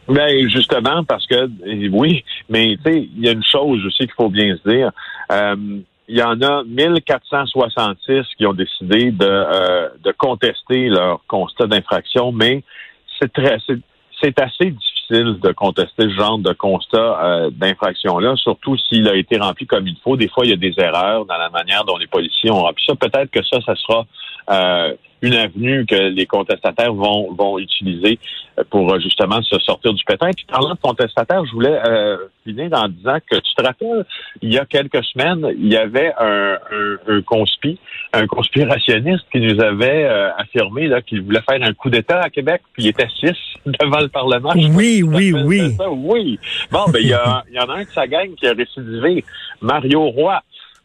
Ben 0.08 0.50
justement 0.50 1.04
parce 1.04 1.26
que 1.28 1.50
oui, 1.90 2.24
mais 2.50 2.78
tu 2.84 2.92
sais, 2.92 3.10
il 3.16 3.24
y 3.24 3.30
a 3.30 3.32
une 3.32 3.44
chose 3.44 3.86
aussi 3.86 4.00
qu'il 4.00 4.14
faut 4.14 4.30
bien 4.30 4.58
se 4.58 4.70
dire. 4.70 4.92
Euh, 5.32 5.56
il 6.08 6.18
y 6.18 6.24
en 6.24 6.42
a 6.42 6.64
1466 6.66 8.26
qui 8.38 8.46
ont 8.46 8.54
décidé 8.54 9.12
de, 9.12 9.26
euh, 9.26 9.90
de 10.04 10.12
contester 10.12 10.90
leur 10.90 11.22
constat 11.28 11.68
d'infraction, 11.68 12.34
mais 12.34 12.64
c'est 13.20 13.32
très 13.32 13.58
c'est 14.22 14.40
assez 14.40 14.72
difficile 14.72 15.40
de 15.42 15.52
contester 15.52 16.04
ce 16.04 16.10
genre 16.10 16.38
de 16.38 16.54
constat 16.54 17.24
euh, 17.24 17.50
d'infraction-là, 17.52 18.36
surtout 18.36 18.78
s'il 18.78 19.08
a 19.08 19.16
été 19.16 19.38
rempli 19.38 19.66
comme 19.66 19.88
il 19.88 19.98
faut. 20.04 20.16
Des 20.16 20.28
fois, 20.28 20.46
il 20.46 20.52
y 20.52 20.54
a 20.54 20.58
des 20.58 20.74
erreurs 20.78 21.26
dans 21.26 21.38
la 21.38 21.50
manière 21.50 21.84
dont 21.86 21.98
les 21.98 22.08
policiers 22.08 22.52
ont 22.52 22.62
rempli 22.62 22.84
ça. 22.86 22.96
Peut-être 22.96 23.32
que 23.32 23.44
ça, 23.44 23.60
ça 23.66 23.76
sera 23.76 24.06
euh, 24.50 24.94
une 25.22 25.36
avenue 25.36 25.86
que 25.86 25.96
les 25.96 26.26
contestataires 26.26 26.94
vont, 26.94 27.32
vont 27.34 27.60
utiliser 27.60 28.20
pour 28.70 29.00
justement 29.00 29.42
se 29.42 29.58
sortir 29.60 29.94
du 29.94 30.04
pétrin. 30.04 30.32
Puis 30.36 30.46
parlant 30.46 30.74
de 30.74 30.80
contestataires, 30.80 31.46
je 31.46 31.52
voulais 31.52 31.80
euh, 31.86 32.18
finir 32.44 32.70
en 32.74 32.88
disant 32.88 33.18
que 33.30 33.38
tu 33.38 33.54
te 33.56 33.62
rappelles, 33.64 34.06
il 34.42 34.54
y 34.54 34.58
a 34.58 34.66
quelques 34.66 35.04
semaines, 35.06 35.48
il 35.58 35.68
y 35.68 35.78
avait 35.78 36.12
un, 36.20 36.58
un, 36.72 36.98
un 37.16 37.22
conspi, 37.22 37.80
un 38.14 38.28
conspirationniste 38.28 39.26
qui 39.32 39.40
nous 39.40 39.62
avait 39.62 40.06
euh, 40.06 40.34
affirmé 40.38 40.88
là 40.88 41.02
qu'il 41.02 41.22
voulait 41.22 41.42
faire 41.48 41.62
un 41.62 41.74
coup 41.74 41.90
d'État 41.90 42.20
à 42.20 42.30
Québec, 42.30 42.62
puis 42.74 42.84
il 42.84 42.88
était 42.90 43.08
six 43.20 43.38
devant 43.66 44.00
le 44.00 44.10
Parlement. 44.10 44.52
Oui, 44.56 45.04
oui, 45.04 45.34
oui. 45.34 45.76
Oui. 45.92 46.40
Bon, 46.72 46.86
ben 46.92 47.00
il 47.00 47.08
y, 47.08 47.14
a, 47.14 47.44
y 47.52 47.60
en 47.60 47.70
a 47.70 47.76
un 47.76 47.84
de 47.84 47.90
sa 47.90 48.08
gang 48.08 48.34
qui 48.36 48.48
a 48.48 48.54
récidivé, 48.54 49.24
Mario 49.62 50.10
Roy. 50.10 50.40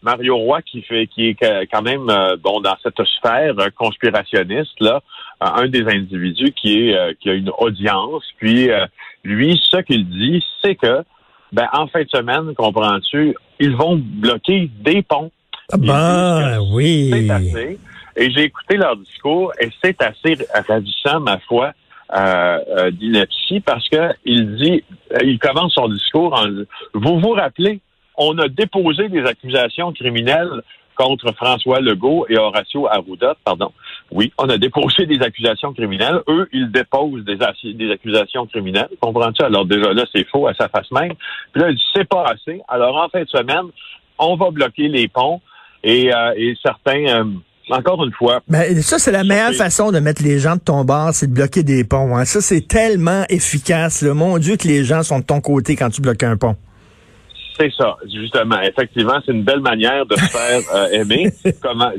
Mario 0.07 0.37
Roy 0.37 0.63
qui 0.63 0.83
fait 0.83 1.07
qui 1.09 1.29
est 1.29 1.67
quand 1.71 1.83
même 1.83 2.09
euh, 2.09 2.37
bon 2.37 2.61
dans 2.61 2.77
cette 2.83 3.03
sphère 3.19 3.55
conspirationniste 3.75 4.81
là, 4.81 5.03
un 5.41 5.67
des 5.67 5.83
individus 5.83 6.53
qui 6.53 6.89
est 6.89 7.19
qui 7.21 7.29
a 7.29 7.35
une 7.35 7.51
audience. 7.59 8.25
Puis 8.39 8.71
lui, 9.25 9.61
ce 9.71 9.79
qu'il 9.79 10.09
dit, 10.09 10.43
c'est 10.63 10.77
que 10.77 11.03
ben 11.53 11.69
en 11.73 11.87
fin 11.89 12.03
de 12.03 12.09
semaine, 12.09 12.55
comprends-tu, 12.55 13.35
ils 13.61 13.77
vont 13.77 13.97
bloquer 13.97 14.71
des 14.81 15.03
ponts. 15.03 15.31
Ah 15.73 15.77
ben 15.77 16.61
oui. 16.73 17.11
C'est 17.13 17.31
assez. 17.31 17.79
Et 18.17 18.31
j'ai 18.31 18.45
écouté 18.45 18.77
leur 18.77 18.97
discours 18.97 19.53
et 19.61 19.69
c'est 19.83 20.01
assez 20.01 20.39
ravissant, 20.67 21.21
ma 21.21 21.39
foi, 21.41 21.73
euh, 22.15 22.59
euh, 22.79 22.91
d'ineptie 22.91 23.61
parce 23.61 23.87
que 23.89 24.11
il 24.25 24.57
dit, 24.57 24.85
il 25.23 25.39
commence 25.39 25.75
son 25.75 25.89
discours 25.89 26.33
en, 26.35 26.47
vous 26.95 27.21
vous 27.21 27.33
rappelez 27.33 27.81
on 28.17 28.39
a 28.39 28.49
déposé 28.49 29.09
des 29.09 29.25
accusations 29.25 29.93
criminelles 29.93 30.63
contre 30.97 31.33
François 31.35 31.81
Legault 31.81 32.27
et 32.29 32.39
Horacio 32.39 32.89
Arruda, 32.89 33.37
pardon. 33.45 33.71
Oui, 34.11 34.33
on 34.39 34.49
a 34.49 34.57
déposé 34.57 35.05
des 35.05 35.21
accusations 35.23 35.75
criminelles. 35.75 36.23
Eux, 36.27 36.49
ils 36.53 36.71
déposent 36.71 37.25
des, 37.25 37.37
des 37.75 37.91
accusations 37.91 38.47
criminelles. 38.47 38.89
Comprends-tu? 39.01 39.43
Alors 39.43 39.67
déjà 39.67 39.93
là, 39.93 40.05
c'est 40.15 40.27
faux 40.29 40.47
à 40.47 40.55
sa 40.55 40.69
face 40.69 40.91
même. 40.93 41.13
Puis 41.53 41.63
là, 41.63 41.69
c'est 41.95 42.09
pas 42.09 42.25
assez. 42.25 42.61
Alors 42.69 42.97
en 42.97 43.09
fin 43.11 43.23
de 43.23 43.29
semaine, 43.29 43.67
on 44.19 44.37
va 44.37 44.51
bloquer 44.51 44.89
les 44.89 45.09
ponts 45.09 45.41
et, 45.85 46.15
euh, 46.15 46.33
et 46.37 46.57
certains... 46.63 47.07
Euh, 47.07 47.25
encore 47.69 48.05
une 48.05 48.13
fois. 48.13 48.43
Ben, 48.47 48.81
ça, 48.81 49.01
c'est 49.01 49.11
la 49.11 49.25
meilleure 49.25 49.53
façon 49.53 49.91
de 49.91 49.99
mettre 49.99 50.23
les 50.23 50.39
gens 50.39 50.55
de 50.55 50.61
ton 50.61 50.85
bord, 50.85 51.11
c'est 51.13 51.27
de 51.27 51.35
bloquer 51.35 51.65
des 51.65 51.83
ponts. 51.83 52.17
Hein. 52.17 52.25
Ça, 52.25 52.41
c'est 52.41 52.69
tellement 52.69 53.25
efficace. 53.29 54.05
Mon 54.05 54.39
Dieu, 54.39 54.57
que 54.57 54.69
les 54.69 54.85
gens 54.85 55.03
sont 55.03 55.19
de 55.19 55.25
ton 55.25 55.41
côté 55.41 55.75
quand 55.75 55.91
tu 55.91 56.01
bloques 56.01 56.23
un 56.23 56.37
pont. 56.37 56.55
C'est 57.59 57.73
ça, 57.73 57.97
justement. 58.13 58.61
Effectivement, 58.61 59.19
c'est 59.25 59.33
une 59.33 59.43
belle 59.43 59.61
manière 59.61 60.05
de 60.05 60.15
se 60.15 60.27
faire 60.27 60.61
euh, 60.75 60.89
aimer. 60.91 61.31
Comment, 61.63 61.91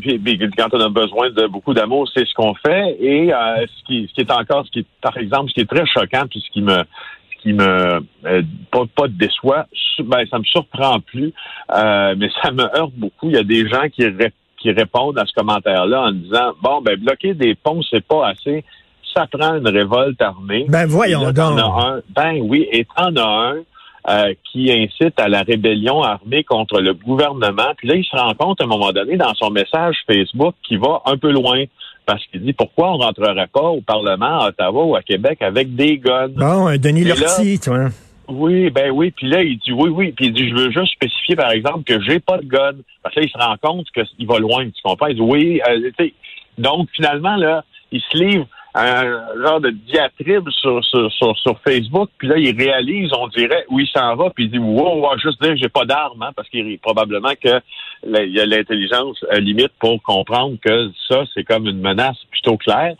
quand 0.57 0.69
on 0.73 0.79
a 0.79 0.89
besoin 0.89 1.31
de 1.31 1.47
beaucoup 1.47 1.73
d'amour, 1.73 2.07
c'est 2.13 2.27
ce 2.27 2.33
qu'on 2.35 2.53
fait. 2.53 2.95
Et 2.99 3.33
euh, 3.33 3.65
ce, 3.65 3.83
qui, 3.85 4.07
ce 4.07 4.13
qui 4.13 4.21
est 4.21 4.31
encore, 4.31 4.65
ce 4.65 4.71
qui 4.71 4.79
est, 4.79 4.85
par 5.01 5.17
exemple, 5.17 5.49
ce 5.49 5.55
qui 5.55 5.61
est 5.61 5.69
très 5.69 5.85
choquant, 5.87 6.25
puis 6.29 6.43
ce 6.45 6.51
qui 6.51 6.61
me 6.61 6.77
ce 6.77 7.41
qui 7.41 7.53
me 7.53 8.01
euh, 8.25 8.41
pas, 8.71 8.83
pas 8.95 9.07
déçoit, 9.07 9.65
ben 9.99 10.25
ça 10.29 10.37
me 10.37 10.43
surprend 10.43 10.99
plus, 10.99 11.33
mais 11.71 12.29
ça 12.41 12.51
me 12.51 12.63
heurte 12.77 12.93
beaucoup. 12.95 13.29
Il 13.29 13.35
y 13.35 13.39
a 13.39 13.43
des 13.43 13.67
gens 13.67 13.89
qui 13.89 14.03
qui 14.59 14.71
répondent 14.71 15.17
à 15.19 15.25
ce 15.25 15.33
commentaire-là 15.33 16.01
en 16.01 16.11
disant 16.11 16.53
bon 16.61 16.81
ben 16.81 16.99
bloquer 16.99 17.35
des 17.35 17.53
ponts 17.55 17.81
c'est 17.91 18.05
pas 18.05 18.27
assez, 18.27 18.63
ça 19.13 19.27
prend 19.27 19.55
une 19.55 19.67
révolte 19.67 20.21
armée. 20.21 20.65
Ben 20.67 20.87
voyons 20.87 21.31
donc. 21.31 21.59
ben 22.15 22.39
oui, 22.41 22.67
et 22.71 22.85
t'en 22.85 23.15
as 23.15 23.51
un 23.51 23.57
euh, 24.09 24.33
qui 24.45 24.71
incite 24.71 25.19
à 25.19 25.27
la 25.27 25.41
rébellion 25.41 26.01
armée 26.01 26.43
contre 26.43 26.79
le 26.79 26.93
gouvernement. 26.93 27.73
Puis 27.77 27.87
là, 27.87 27.95
il 27.95 28.05
se 28.05 28.15
rend 28.15 28.33
compte 28.35 28.61
à 28.61 28.63
un 28.63 28.67
moment 28.67 28.91
donné 28.91 29.17
dans 29.17 29.33
son 29.33 29.49
message 29.49 29.97
Facebook 30.09 30.55
qui 30.63 30.77
va 30.77 31.01
un 31.05 31.17
peu 31.17 31.31
loin 31.31 31.65
parce 32.05 32.25
qu'il 32.27 32.41
dit 32.41 32.53
pourquoi 32.53 32.93
on 32.93 32.97
rentrerait 32.97 33.47
pas 33.47 33.67
au 33.67 33.81
Parlement 33.81 34.39
à 34.39 34.47
Ottawa 34.47 34.85
ou 34.85 34.95
à 34.95 35.01
Québec 35.01 35.41
avec 35.41 35.75
des 35.75 35.97
guns? 35.97 36.29
Bon, 36.29 36.77
Denis 36.77 37.03
Lortie, 37.03 37.59
toi. 37.59 37.89
Oui, 38.29 38.69
ben 38.69 38.91
oui, 38.91 39.11
puis 39.11 39.27
là, 39.27 39.41
il 39.43 39.57
dit 39.57 39.71
oui, 39.71 39.89
oui, 39.89 40.11
puis 40.11 40.27
il 40.27 40.33
dit 40.33 40.49
je 40.49 40.55
veux 40.55 40.71
juste 40.71 40.93
spécifier, 40.93 41.35
par 41.35 41.51
exemple, 41.51 41.83
que 41.83 42.01
j'ai 42.01 42.19
pas 42.19 42.37
de 42.37 42.45
gun. 42.45 42.75
Parce 43.03 43.15
que 43.15 43.21
là, 43.21 43.25
il 43.25 43.29
se 43.29 43.37
rend 43.37 43.55
compte 43.61 43.87
qu'il 43.91 44.27
va 44.27 44.39
loin, 44.39 44.65
tu 44.65 44.81
comprends? 44.83 45.07
Il 45.07 45.15
dit 45.15 45.21
oui, 45.21 45.61
euh, 45.67 45.91
donc 46.57 46.89
finalement, 46.93 47.35
là, 47.35 47.63
il 47.91 48.01
se 48.01 48.17
livre 48.17 48.47
un 48.79 49.41
genre 49.41 49.59
de 49.59 49.69
diatribe 49.69 50.49
sur, 50.49 50.83
sur, 50.83 51.11
sur, 51.11 51.59
Facebook, 51.65 52.09
puis 52.17 52.27
là, 52.27 52.37
il 52.37 52.55
réalise, 52.55 53.11
on 53.17 53.27
dirait, 53.27 53.65
où 53.69 53.79
il 53.79 53.87
s'en 53.87 54.15
va, 54.15 54.29
puis 54.29 54.45
il 54.45 54.51
dit, 54.51 54.59
wow, 54.59 55.17
juste 55.17 55.41
dire 55.41 55.55
j'ai 55.57 55.69
pas 55.69 55.85
d'armes, 55.85 56.21
hein, 56.21 56.31
parce 56.35 56.47
qu'il 56.49 56.77
probablement 56.79 57.33
que 57.41 57.61
il 58.03 58.31
y 58.31 58.39
a 58.39 58.45
l'intelligence 58.45 59.23
euh, 59.33 59.39
limite 59.39 59.71
pour 59.79 60.01
comprendre 60.03 60.57
que 60.63 60.91
ça, 61.09 61.23
c'est 61.33 61.43
comme 61.43 61.67
une 61.67 61.81
menace 61.81 62.17
plutôt 62.29 62.57
claire. 62.57 62.95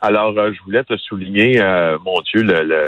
Alors, 0.00 0.36
euh, 0.36 0.52
je 0.52 0.62
voulais 0.62 0.82
te 0.84 0.96
souligner, 0.96 1.60
euh, 1.60 1.98
mon 2.04 2.20
Dieu, 2.22 2.42
le 2.42 2.62
le 2.62 2.84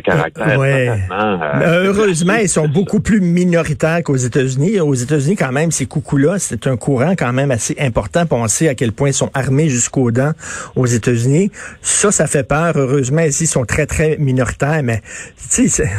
caractère. 0.00 0.58
Ouais. 0.58 0.88
Euh, 1.10 1.92
heureusement, 1.92 2.34
ils 2.34 2.48
sont 2.48 2.68
beaucoup 2.68 3.00
plus 3.00 3.20
minoritaires 3.20 4.02
qu'aux 4.02 4.16
États-Unis. 4.16 4.80
Aux 4.80 4.94
États-Unis, 4.94 5.36
quand 5.36 5.52
même, 5.52 5.70
ces 5.70 5.86
coucous-là, 5.86 6.38
c'est 6.38 6.66
un 6.66 6.76
courant 6.76 7.14
quand 7.16 7.32
même 7.32 7.50
assez 7.50 7.76
important. 7.78 8.26
Pour 8.26 8.38
on 8.38 8.48
sait 8.48 8.68
à 8.68 8.74
quel 8.74 8.92
point 8.92 9.08
ils 9.08 9.14
sont 9.14 9.30
armés 9.34 9.68
jusqu'aux 9.68 10.10
dents 10.10 10.32
aux 10.76 10.86
États-Unis. 10.86 11.50
Ça, 11.80 12.10
ça 12.10 12.26
fait 12.26 12.46
peur. 12.46 12.74
Heureusement, 12.76 13.22
ici, 13.22 13.44
ils 13.44 13.48
sont 13.48 13.64
très, 13.64 13.86
très 13.86 14.16
minoritaires. 14.18 14.82
Mais, 14.82 15.02
tu 15.50 15.68
sais, 15.68 15.90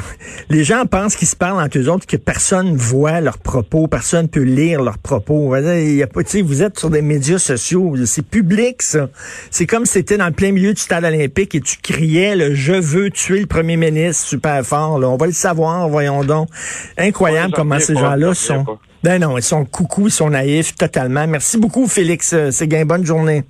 les 0.49 0.63
gens 0.63 0.85
pensent 0.85 1.15
qu'ils 1.15 1.27
se 1.27 1.35
parlent 1.35 1.61
entre 1.61 1.77
eux 1.77 1.89
autres, 1.89 2.05
que 2.05 2.17
personne 2.17 2.75
voit 2.75 3.21
leurs 3.21 3.37
propos, 3.37 3.87
personne 3.87 4.27
peut 4.27 4.41
lire 4.41 4.81
leurs 4.81 4.97
propos. 4.97 5.55
Il 5.57 5.95
y 5.95 6.03
a 6.03 6.07
pas, 6.07 6.21
vous 6.43 6.63
êtes 6.63 6.79
sur 6.79 6.89
des 6.89 7.01
médias 7.01 7.37
sociaux. 7.37 7.95
C'est 8.05 8.25
public, 8.25 8.81
ça. 8.81 9.09
C'est 9.51 9.65
comme 9.65 9.85
si 9.85 9.93
c'était 9.93 10.17
dans 10.17 10.27
le 10.27 10.33
plein 10.33 10.51
milieu 10.51 10.73
du 10.73 10.81
stade 10.81 11.03
olympique 11.03 11.55
et 11.55 11.61
tu 11.61 11.77
criais, 11.81 12.35
le 12.35 12.53
je 12.53 12.73
veux 12.73 13.09
tuer 13.09 13.39
le 13.39 13.45
premier 13.45 13.77
ministre 13.91 14.27
super 14.27 14.65
fort. 14.65 14.99
Là. 14.99 15.09
On 15.09 15.17
va 15.17 15.25
le 15.25 15.31
savoir, 15.31 15.87
voyons 15.89 16.23
donc. 16.23 16.49
Incroyable 16.97 17.53
comment 17.53 17.79
ces 17.79 17.95
gens-là 17.95 18.33
sont. 18.33 18.65
Ben 19.03 19.21
non, 19.21 19.37
ils 19.37 19.43
sont 19.43 19.65
coucou, 19.65 20.07
ils 20.07 20.11
sont 20.11 20.29
naïfs 20.29 20.75
totalement. 20.75 21.27
Merci 21.27 21.57
beaucoup, 21.57 21.87
Félix 21.87 22.33
Séguin. 22.51 22.85
Bonne 22.85 23.05
journée. 23.05 23.43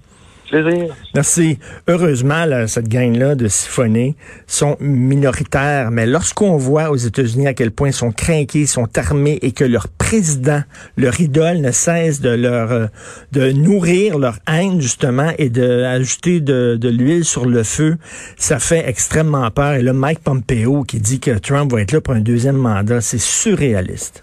Merci. 1.15 1.57
Heureusement, 1.87 2.45
cette 2.67 2.87
gang-là 2.87 3.35
de 3.35 3.47
siphonnés 3.47 4.15
sont 4.47 4.77
minoritaires, 4.79 5.91
mais 5.91 6.05
lorsqu'on 6.05 6.57
voit 6.57 6.89
aux 6.89 6.95
États-Unis 6.95 7.47
à 7.47 7.53
quel 7.53 7.71
point 7.71 7.89
ils 7.89 7.93
sont 7.93 8.11
craqués, 8.11 8.65
sont 8.65 8.87
armés 8.97 9.39
et 9.41 9.51
que 9.51 9.63
leur 9.63 9.87
président, 9.87 10.61
leur 10.97 11.19
idole, 11.19 11.57
ne 11.57 11.71
cesse 11.71 12.21
de 12.21 12.29
leur 12.29 12.71
euh, 12.71 12.85
de 13.31 13.51
nourrir 13.51 14.17
leur 14.17 14.37
haine 14.47 14.81
justement 14.81 15.31
et 15.37 15.49
d'ajouter 15.49 16.39
de, 16.39 16.77
de 16.79 16.89
l'huile 16.89 17.25
sur 17.25 17.45
le 17.45 17.63
feu, 17.63 17.97
ça 18.37 18.59
fait 18.59 18.87
extrêmement 18.87 19.49
peur. 19.51 19.73
Et 19.73 19.81
là, 19.81 19.93
Mike 19.93 20.19
Pompeo 20.19 20.83
qui 20.83 20.99
dit 20.99 21.19
que 21.19 21.37
Trump 21.37 21.71
va 21.71 21.81
être 21.81 21.91
là 21.91 22.01
pour 22.01 22.13
un 22.13 22.21
deuxième 22.21 22.57
mandat, 22.57 23.01
c'est 23.01 23.19
surréaliste. 23.19 24.22